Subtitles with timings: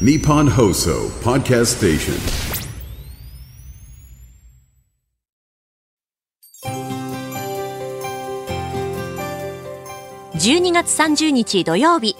[0.00, 2.14] Nippon Hoso Podcast Station.
[10.34, 12.16] 12月30日土曜日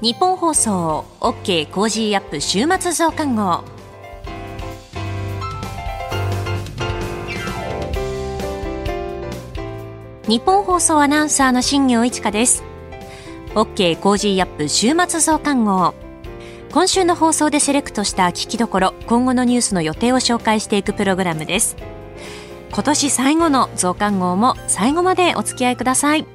[0.00, 3.62] 日本放送 OK コージーアップ週末増刊号
[10.26, 12.64] 日本放送アナウンサーの新業一華です
[13.54, 16.07] OK コージーアップ週末増刊号
[16.70, 21.76] 今週の放送でセレクトした聞きどころ今後のニュースの予定を紹介していくプログラムです。
[22.70, 26.26] 今年最後の増刊号も最後までお付き合いください。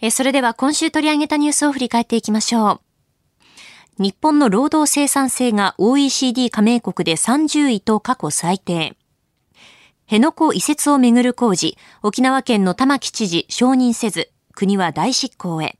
[0.00, 2.80] えそれでは今週取り上げたニュースを振り返っていきましょ
[3.98, 4.02] う。
[4.02, 8.96] 日本の労働生産性が OECD 加盟国で30位と過去最低。
[10.06, 15.78] 辺野古移設をめぐる工事、沖縄県の玉城知事承認せず、国は大執行へ。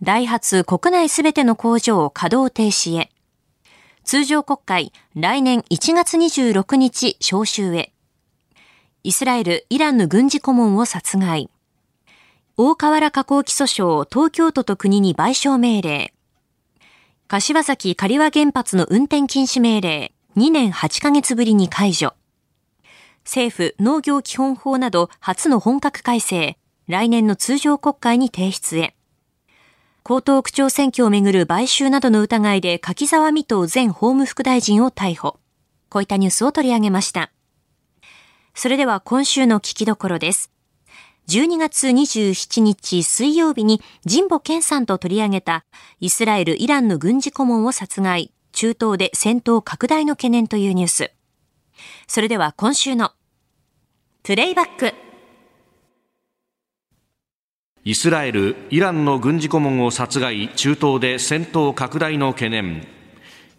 [0.00, 3.10] ダイハツ国内すべての工場を稼働停止へ。
[4.04, 7.92] 通常国会、来年1月26日召集へ。
[9.02, 11.50] イスラエル、イランの軍事顧問を殺害。
[12.56, 16.14] 大河原加工基礎省、東京都と国に賠償命令。
[17.26, 22.14] 柏崎刈羽原発の運転禁止命令、2年8ヶ月ぶりに解除。
[23.24, 28.94] 政府農業基本法など初の本格改正、来年の通常国会に提出へ。
[30.10, 35.38] 江東区長選挙をめぐる買収などの疑いで柿沢美藤前法務副大臣を逮捕。
[35.90, 37.30] こういったニュースを取り上げました。
[38.54, 40.50] それでは今週の聞きどころです。
[41.28, 45.66] 12月27日水曜日に神保健さんと取り上げた
[46.00, 51.12] イスラエル・イランの軍事顧問を殺害、中東で戦闘拡大の懸念というニュース。
[52.06, 53.12] それでは今週の
[54.22, 55.07] プレイバック
[57.88, 62.86] イスラエル、イランの軍事顧問を殺害、中東で戦闘拡大の懸念。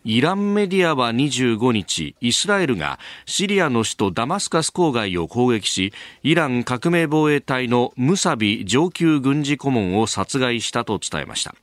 [0.05, 11.55] イランメディアは25日、イスラエルがシリアの首都ダマスカス郊外を攻撃し、イラン革命防衛隊のムサビ上級軍事顧問を殺害したと伝えました。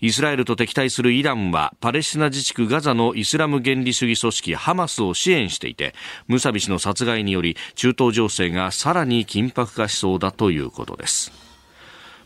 [0.00, 5.92] イスラエルと敵対するイランは、パレスチナ自治区ガザのイスラム原理主義組織ハマスを支援していて、
[6.28, 11.51] ムサビ氏の殺害により、中東情勢がさらに緊迫化しそうだということです。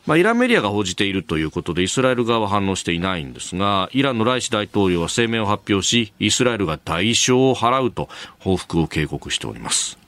[0.07, 8.09] まあ、イランメディアが報じているということでイスラエル側は反応していないんですがイランのライシ大統領は声明を発表しイスラエルが代償を払うと
[8.39, 9.99] 報復を警告しております。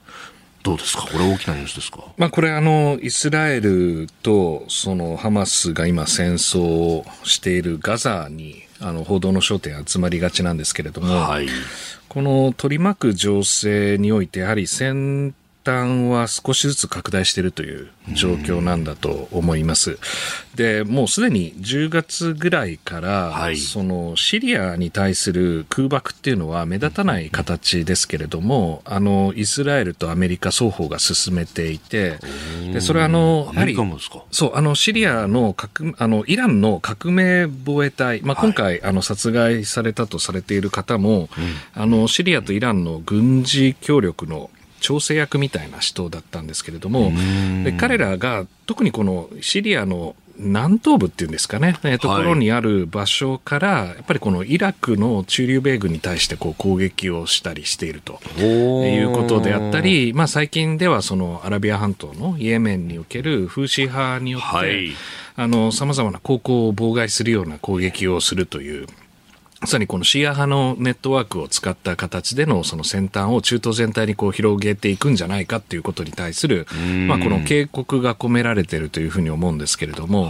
[0.61, 1.03] どうですか？
[1.03, 11.47] これ大きなニュースですか、まあ、これあのイスラエルとそのハマスが今戦争をしているガザにあの報道の焦点集まりがちなんですけれども、はい、
[12.09, 15.33] この取り巻く情勢においてやはり戦
[15.65, 19.99] 端は少しずつ拡大しているという状況なんだと思います。
[20.55, 32.19] で、もうすでに10月ぐらいから、はい、そのシリアに対する空爆っていうのは目立たない形ですけれども、あの、イスラエルとアメリカ双方が進めていて、
[32.73, 33.77] で、それはあの、やはり、
[34.31, 41.27] そう、あの、シリアの革、あの、イランの革命防衛隊、まあ、今回、はい、あの、殺害されたとされている方も、うん、
[41.81, 47.11] あの、シリアとイランの軍事協力の調整役みたいな人だったんですけれども、
[47.63, 64.91] で彼らが特にこのシリアの南東部っていうんですかね、えー、ところにある場所から、やっぱりこのイラクの駐留米軍に対してこう攻撃をしたりしているということであったり、まあ、最近ではそのアラビア半島のイエメンにおけるフーシ派によって、はい、
[65.35, 68.87] あの、様々な航行を妨害するような攻撃をするという、
[69.61, 76.65] まさにこのシーア派のネットワークを使った形でのその先端を中東全体にこう広げていくんじゃないかっていうことに対する、
[77.07, 80.29] まあ、この警告が込められているというふうに思うんですけれども、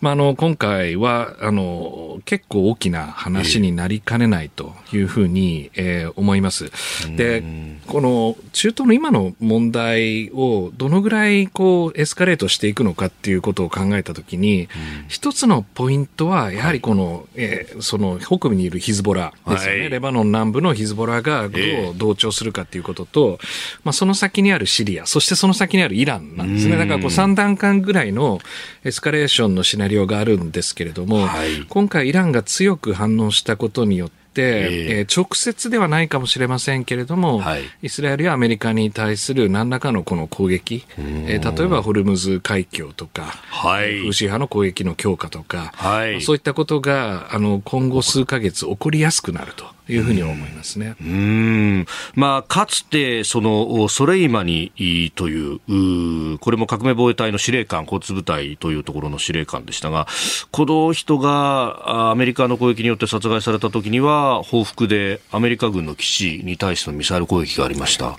[0.00, 6.70] まあ、あの今回はあの結構大きな話になりかねないというふうに、えー、思います。
[7.16, 7.44] で
[7.86, 14.68] この中東の今の問題をどのぐらいこうエスカレートしていくのかっていうことを考えたときに、
[15.08, 26.76] 一つのポイントはやはりこの、はい、えー、その北部にいるヒズボラですよね、はい、レバノン南部のヒズボラがどう同調するかということと、えー、まあ、その先にあるシリア、そしてその先にあるイランなんですね。
[26.76, 28.40] だからこう3段階ぐらいの
[28.84, 49.73] エスカレーションのシナリオがあるんですけれども、はい、今回イランが強く反応したことによって、えー、直接ではないかもしれませんけれども、はい、イスラエルやアメリカに対する何らかのこの攻撃、えー、例えばホルムズ海峡とか、はい、フーシ派の攻撃の強化とか、はい、そういったことがあの今後数か月起こりやすくなると。
[49.88, 50.96] いうふうに思いますね。
[51.00, 51.86] うん。
[52.14, 54.72] まあ、かつて、その、ソレイマニ
[55.14, 60.06] という、うこれも革命防衛隊の司令官、交通部隊というところの司令官でしたが、
[60.50, 68.18] この人がアメリカの攻撃によって殺害された時には、報復でアメリカ軍の基地に対してのミサイル攻撃がありました。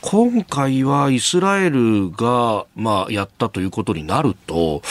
[0.00, 4.82] 今回はイスラエルが、まあ、やったということになると、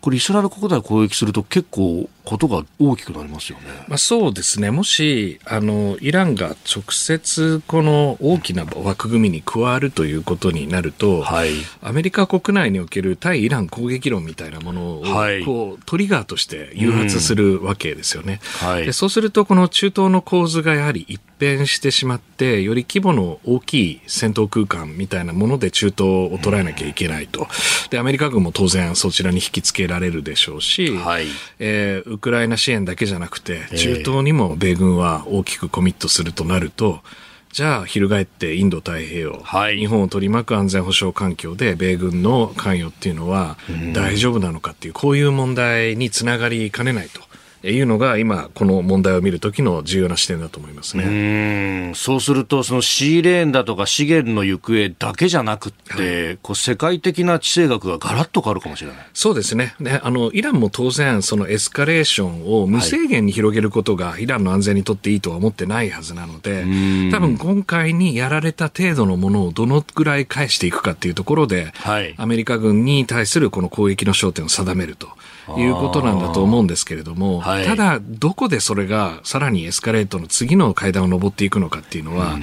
[0.00, 3.64] これイスラエル国内を攻撃すると結構ことが大きくなりますよね。
[3.88, 4.70] まあ、そうですね。
[4.70, 18.40] もし、あの、イランが直接この大きな枠組みに加わるということになると、はい、アメリカ国内における対イラン攻撃論みたいなものを、はい、こう、トリガーとして誘発するわけですよね。
[18.62, 27.46] うんはい、でそうすると、この中東の構図がやはり一変してしまって、より規模の大きい戦闘空間みたいなもので中東を捉えなきゃいけないと。
[27.90, 31.26] で、アメリカ軍も当然そちらに引き付けられるでしょうし、はい、
[31.58, 37.00] えー、ウクライナ支援だけじゃなくて、中東にも米軍は大きくコミットするとなると、
[37.52, 43.56] じゃあ、翻ってインド太平洋、はい、日本を取り巻く安全保障環境で米軍の関与っていうのは
[43.94, 47.20] 大丈夫なのかっていう、こういう問題につながりかねないと。
[47.62, 51.90] いうのが今、この問題を見るときの重要な視点だと思いますね。
[51.92, 58.96] うそうすると、そのシーレーンだとか資源の行方だけじゃなくて、はい、こう世界的な地政学がガラッと変わるかもしれない。
[59.12, 59.74] そうですね。
[59.80, 66.64] ねあのイランも当然、そのエスカレーションを無制限に広げることが、イランの安全にとっていいとは思ってないはずなので、
[67.10, 75.08] 多分今回にやられた程度のものをどのぐらい返していくかっていうところで、はい、アメリカ軍に対するこの攻撃の焦点を定めると。
[75.56, 82.42] いうことなんだと思うんですけれども、はい、ただ、どこでそれがさらにエスカレートの次の階段を上っていくのかっていうのは、うん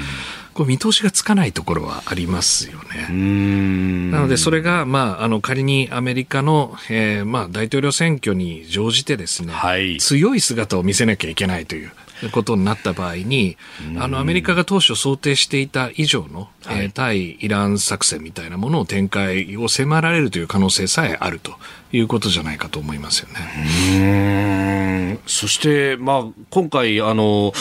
[0.56, 2.80] こう見通しがつかないところはありますよ
[3.10, 4.10] ね。
[4.10, 11.92] なので、それが、まあ、あの、仮にアメリカの、えー、まあ、大統領選挙に乗じてですね、はい、強い姿を見せなきゃいけないという。
[12.30, 13.58] ことになった場合に、
[13.98, 21.56] あの、アメリカが当初想定していた以上の、はい、えー、対イラン作戦みたいなものを展開を迫られるという可能性さえあると
[21.92, 25.20] いうことじゃないかと思いますよね。
[25.28, 27.54] そして、まあ、今回、あの、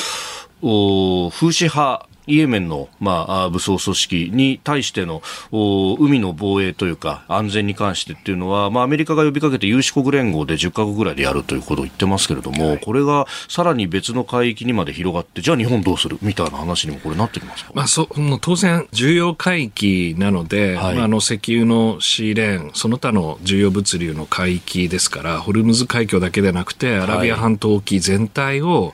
[0.60, 5.22] 風刺派イエメンの、まあ、武装組織に対しての
[5.52, 16.18] 海の防衛というか安全に関してっていうのは、まあ、アメリカが呼びかけて有志国連合で10か国ぐらいでやるということを言ってますけれども、はい、これがさらに別の海域にまで広がってじゃあ日本どうする？
[16.22, 18.08] みたいな話にもこれなってきますか、まあ、そ
[18.40, 28.92] 当然重要海域なので、はい、まあ、あの石油のシーレーンその他の重要物流の海域ですからホルムズ海峡だけでなくてアラビア半島沖全体を、はい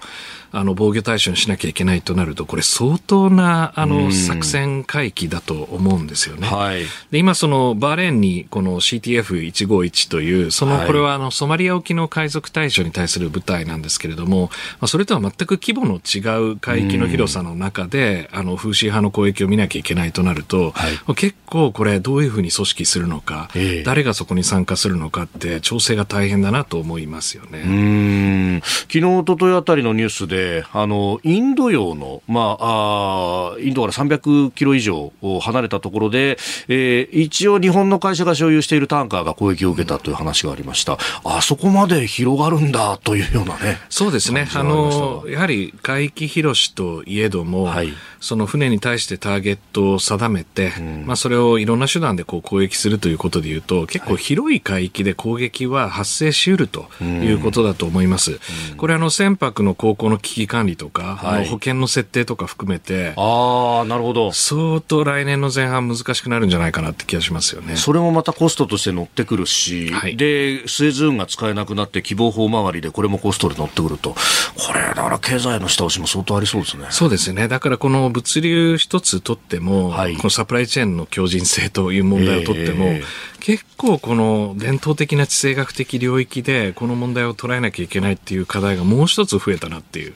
[0.52, 6.48] あの防御対象にしなきゃいけないとなると、これ相当なあの作戦回域だと思うんですよね。
[6.48, 14.50] はい、で今、そのバーレーンにこの CTF151 という、そのこれはあのソマリア沖の海賊対象に対する部隊なんですけれども、
[14.80, 27.62] まあ、それとは全く規模の違う海域の広さの中で、あの風刺派の攻撃を見なきゃいけないとなると、はい、結構これどういうふうに組織するのか、えー、誰がそこに参加するのかって調整が大変だなと思いますよね。
[27.64, 28.60] うん。
[28.62, 30.39] 昨日、一昨日あたりのニュースで
[30.72, 36.38] あのインド洋の、まあ、あインドから300キロ以上離れたところで、
[36.68, 43.78] えー、一応、日本の会社が所有しているタンカーが攻撃を受けたという話がありました、あそこまで広がるんだというようなね。
[43.88, 44.48] そうですね。
[44.54, 58.32] あのやはり海域広しといえども、はい、その船に対してターゲットを定めて、うん、まあ、それをいろんな手段でこう攻撃するということでいうと、結構広い海域で攻撃は発生しうるということだと思います。
[58.72, 64.32] うん、これあの船舶の航行の危機管理とか、はい、保険の設定とか含めて、ああ、なるほど。
[64.32, 67.76] 相当来年の前半難しくなるんじゃないかなって気がしますよね。
[67.76, 76.86] それもまたコストとして乗ってくるし、はい、で、スエズ運が使えなくなって希望法回りでこれもコストで乗ってくると、これ、だから経済の下押しも相当ありそうですね。
[76.90, 77.48] そうですね。
[77.48, 90.14] だからこの物流一つとっても、はい、このサプライチェーンの強靭性という問題をとっても、えー、結構この伝統的な地政学的領域でこの問題を捉えなきゃいけないっていう課題がもう一つ増えたなっていう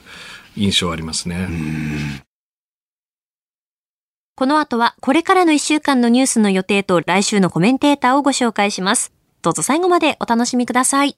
[0.55, 1.47] 印象ありますね。
[4.37, 9.13] この後はこれからの一週間のニュースの予定と来週のコメンテーターをご紹介します。
[9.41, 11.17] どうぞ最後までお楽しみください。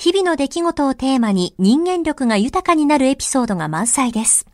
[0.00, 4.46] 日々の出来事をテーマに人間力が豊かになるエピソードが満載です。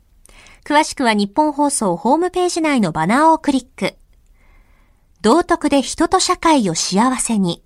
[0.65, 3.95] 詳しくは日本放送ホームページ内のバナーをクリック。
[5.23, 7.63] 道徳で人と社会を幸せに。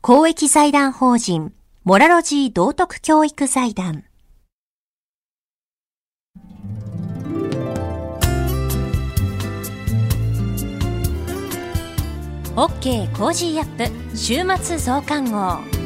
[0.00, 1.52] 公益財団法人、
[1.84, 4.04] モラロジー道徳教育財団。
[12.56, 15.79] OK Cozy up 週末増刊号。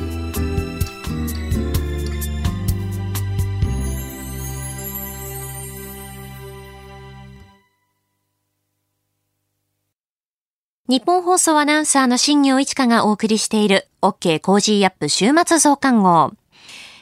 [10.87, 16.33] ニッポン放送アナウンサーの新行市佳がお送りしている OK Cozy up 週末増刊号。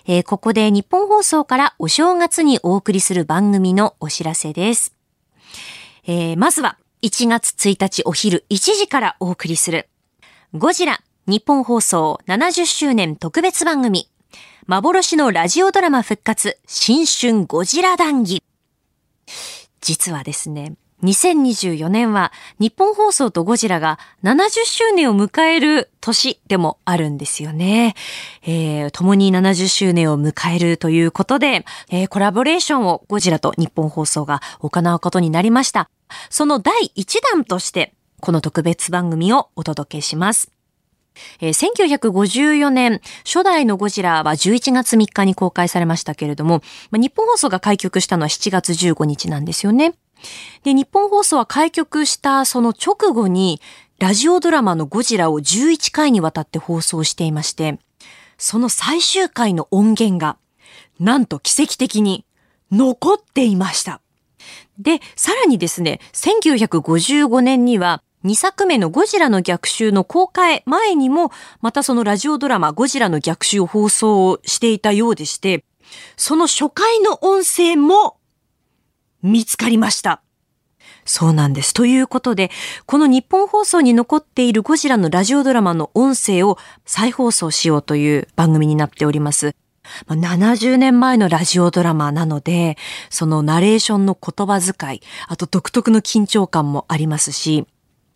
[0.06, 4.94] えー、ここでニッポン放送からお正月にお送りする番組のお知らせです。
[6.06, 9.88] えー、まずは1月1日お昼1時からお送りする
[10.54, 14.08] ゴジラニッポン放送70周年特別番組
[14.68, 18.44] 幻のラジオドラマ復活新春ゴジラ談義。
[19.80, 27.94] 実はですね、2024年は日本放送とゴジラが70周年を迎える年でもあるんですよね。
[28.42, 35.90] えー、共に70周年を迎えるということで、えー、コラボレーションをゴジラと日本放送が行うことになりました。
[36.30, 40.52] その第1弾として、この特別番組をお届けします。
[41.40, 49.94] えー、1954年、初代のゴジラは11月3日に公開されましたけれども、ま、日本放送が開局したのは7月15日なんですよね。
[50.62, 53.60] で、日本放送は開局したその直後に、
[53.98, 57.78] ラジオドラマのゴジラを11回にわたって放送していまして、
[58.36, 60.38] その最終回の音源が、
[60.98, 62.24] なんと奇跡的に
[62.70, 64.00] 残っていました。
[64.78, 75.64] で、さらにですね、1955年には、2作目のゴジラの逆襲の公開前にも、またそのラジオドラマゴジラの逆襲を放送していたようでして、
[76.16, 78.16] その初回の音声も
[79.22, 80.22] 見つかりました。
[81.04, 81.74] そうなんです。
[81.74, 82.50] ということで、
[82.86, 89.54] この日本放送に残っているゴジラのラジオドラマの音声を再放送しようという番組になっております。
[90.08, 92.76] 70年前のラジオドラマなので、
[93.10, 97.66] そのナレーションの言葉遣い、あと独特の緊張感もありますし、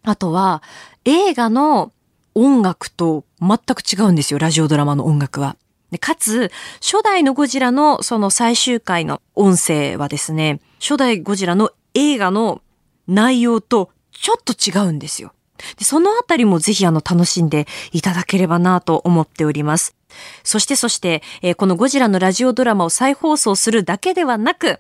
[0.05, 0.63] あとは
[1.05, 1.93] 映画の
[2.35, 5.57] 音楽と全く違うんですよ、ラジオドラマの音楽は。
[5.91, 6.51] でかつ、
[6.81, 12.61] 初代のゴジラのその最終回の音声はですね、初代ゴジラの映画の
[13.07, 15.33] 内容とちょっと違うんですよ。
[15.79, 19.95] でそのあたりもぜひあの楽しんでいただければなと思っております。
[20.43, 24.79] そしてそして、えー、このゴジラのラジオドラマを再放送するだけではなく、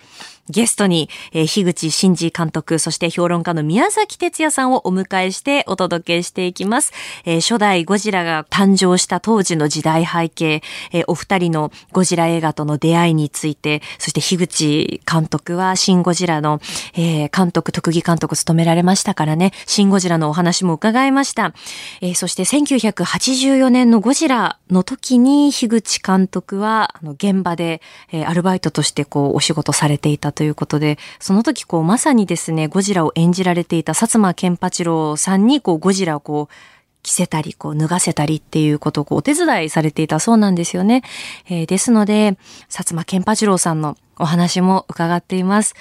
[0.49, 6.93] ゲストに、えー、樋口真嗣監督、そして評論家の宮崎哲也さんをお迎えしてお届けしていきます。
[7.25, 10.62] えー、初代ゴジラが誕生した当時の時代背景、
[10.93, 16.61] えー、お二人のゴジラ映画との出会いについて、そして樋口監督はシン・ゴジラの、
[16.95, 21.55] えー、監督、特技監督を務められましたからね、シン・ゴジラのお話も伺いました。
[22.00, 36.54] えー、そして1984年のゴジラの時にに樋口監督はあの現場で、えー、アルバイトとしてこうお仕事されていたということで、その時こうまさにですね、ゴジラを演じられていた薩摩健八郎さんにこうゴジラをこう
[37.02, 41.02] 着せたり、こう脱がせたりっていうことをこうお手伝いされていたそうなんですよね。
[41.49, 42.33] えー、ですので、
[42.68, 45.75] 薩摩健八郎さんのお話も伺っています。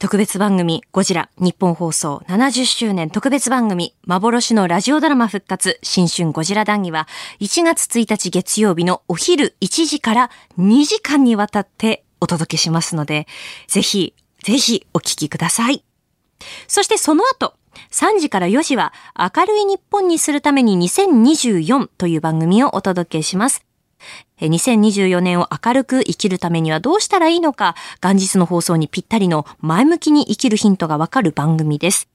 [0.00, 7.06] 特別番組、ゴジラ、日本放送70周年特別番組、幻のラジオドラマ復活、新春ゴジラ談義は、
[7.40, 13.28] 1月1日月曜日のお昼1時から2時間にわたってお届けしますので、
[13.68, 15.84] ぜひ、ぜひお聞きください。
[16.66, 17.54] そしてその後、
[17.92, 23.64] 3時から4時は明るい日本にするために2024という番組をお届けします。
[24.40, 32.08] 2024年を明るく生きるためにはどうしたらいいのか、元日の放送にぴったりの前向きに生きるヒントがわかる番組です。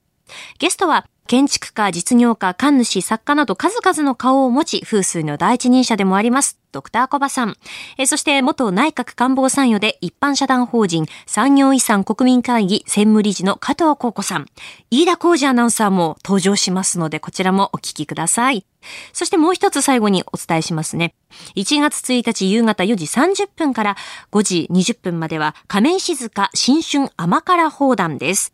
[0.60, 7.56] ゲストは建築家、実業家、神主、作家など数々の顔を持ち、風水の第一人者でもあります、ドクターコバさん。
[7.98, 14.48] えそして元内閣官房参与で一般社団法人産業遺産国民会議専務理事の加藤幸子さん。
[14.90, 18.66] 飯田浩二アナウンサーも登場しますので、こちらもお聞きください。
[19.14, 21.14] そしてもう一つ最後にお伝えしますね。
[21.56, 23.96] 1月1日夕方4時30分から
[24.32, 28.54] 5時20分までは仮面静か新春甘辛放談です。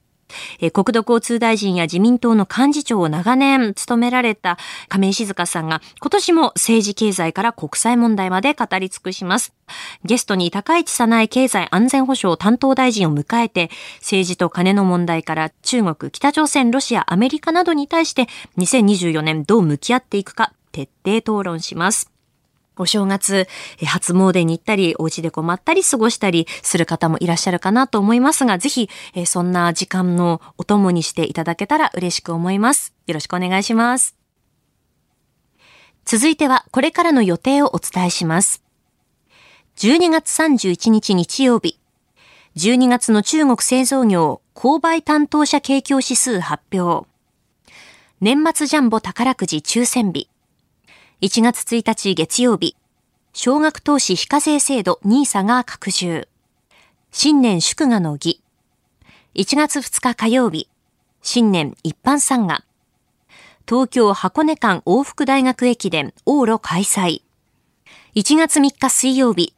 [0.74, 4.58] 国土交通大臣や自民党の幹事長を長年務められた
[4.90, 9.54] 亀井静香さんが今年も政治経済から国際問題まで語り尽くします。
[10.04, 13.70] ゲストに高市早苗経済安全保障担当大臣を迎えて
[14.00, 22.17] 政治と金の問題から中国、北朝鮮、ロシア、アメリカなどに対して2024年どう向き合っていくか徹底討論します。
[22.78, 23.48] お正月、
[23.86, 28.90] 初詣に行ったり、お家で困ったり過ごしたりする方もいらっしゃるかなと思いますが、ぜひ、
[29.26, 32.94] そんな時間のお供にしていただけたら嬉しく思います。
[33.08, 34.16] よろしくお願いします。
[36.06, 38.64] 続いては、これからの予定をお伝えします。
[39.78, 41.80] 12月31日日曜日、
[42.56, 47.08] 12月の中国製造業購買担当者景況指数発表。
[48.20, 50.28] 年末ジャンボ宝くじ抽選日。
[51.20, 52.76] 1月1日月曜日、
[53.34, 56.28] 少額投資非課税制度 NISA が拡充。
[57.12, 58.44] 新年祝賀の儀。
[59.34, 60.70] 1月2日火曜日、
[61.24, 62.64] 新年一般参賀。
[63.68, 67.24] 東京箱根間往復大学駅伝往路開催。
[68.14, 69.56] 1月3日水曜日、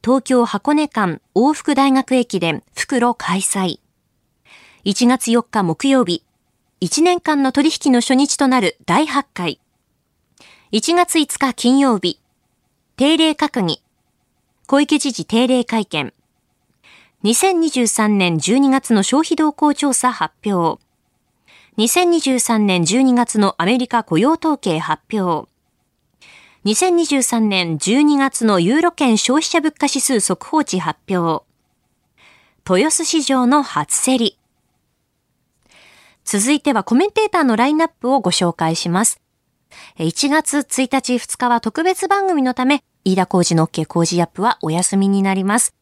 [0.00, 3.80] 東京箱根間往復大学駅伝復路開催。
[4.84, 6.22] 1月4日木曜日、
[6.80, 9.58] 1年間の取引の初日となる第8回
[10.74, 12.18] 1月5日金曜日、
[12.96, 13.80] 定例閣議、
[14.66, 16.12] 小池知事定例会見、
[17.22, 20.82] 2023年12月の消費動向調査発表、
[21.78, 25.48] 2023年12月のアメリカ雇用統計発表、
[26.64, 31.44] 2023年12月のユーロ圏消費者物価指数速報値発表、
[32.68, 34.40] 豊洲市場の初競り。
[36.24, 39.23] 続いてはコメンテーターのラインナップをご紹介します。
[39.98, 45.74] 1月1日2日は特別番組のため、飯田工事の OK 工事アップはお休みになります。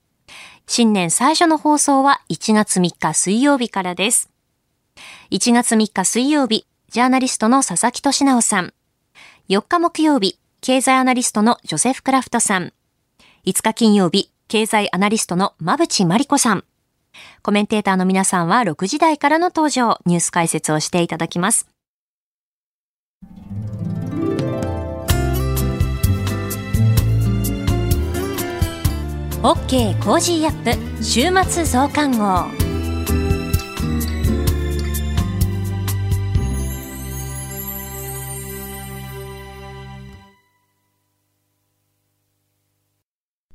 [0.66, 4.30] 新年最初の放送は1月3日水曜日からです。
[5.30, 8.74] 1月3日水曜日、ジャーナリストの佐々木俊直さん。
[9.48, 12.72] 4日木曜日、経済アナリストのジョセフ・クラフトさん。
[13.46, 16.64] 5日金曜日、経済アナリストの馬渕磨理子さん。
[17.42, 21.71] コメンテーターの皆さんは6時台からの登場、ニュース解説をしていただきます。
[29.42, 32.46] OK Cozy up 週末増刊号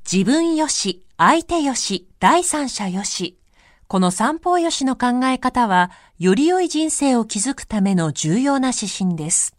[0.03, 3.39] 自分よし、相手よし、第三者よし。
[3.87, 9.55] この三方よしの考え方は、より良い人生を築くための重要な指針です。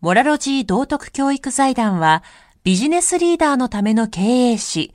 [0.00, 2.22] モラロジー道徳教育財団は、
[2.62, 4.94] ビジネスリーダーのための経営誌、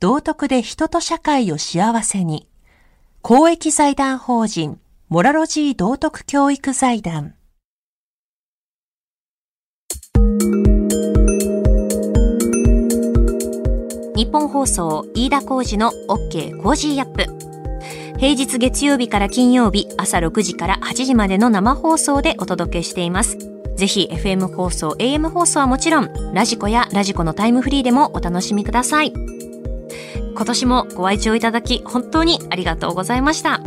[0.00, 2.48] 道徳で人と社会を幸せに。
[3.22, 4.78] 公益財団法人、
[5.08, 7.34] モラロジー道徳教育財団。
[14.16, 17.44] ニッポン放送、飯田浩司の OK Cozy up。
[18.18, 23.38] 平日月曜日から金曜日朝6時から8時までの生放送でお届けしています。
[23.76, 29.12] ぜひ FM 放送、AM 放送はもちろん、 radiko や radiko のタイムフリーでもお楽しみください。
[30.34, 33.60] 今年もご愛聴いただき本当にありがとうございました。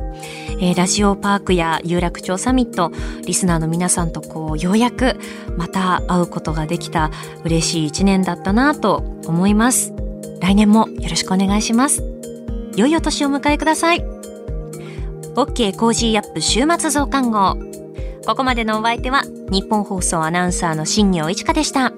[0.60, 2.92] えー、ラジオパークや有楽町サミット、
[3.26, 5.18] リスナーの皆さんとこう、ようやく
[5.56, 7.12] また会うことができた
[7.44, 9.94] 嬉しい一年だったなと思います。
[10.42, 12.04] 来年もよろしくお願いします。
[12.76, 14.02] 良いお年を迎えください。
[15.36, 17.58] OK Cozy up 週末増刊号。
[18.26, 21.94] ここまでのお相手はニッポン放送アナウンサーの新行市佳でした。